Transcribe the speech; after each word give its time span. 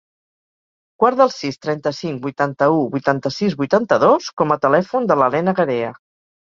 Guarda 1.03 1.23
el 1.27 1.33
sis, 1.33 1.59
trenta-cinc, 1.67 2.19
vuitanta-u, 2.25 2.81
vuitanta-sis, 2.97 3.59
vuitanta-dos 3.63 4.35
com 4.43 4.59
a 4.59 4.63
telèfon 4.69 5.09
de 5.13 5.21
la 5.25 5.35
Lena 5.39 5.61
Garea. 5.63 5.99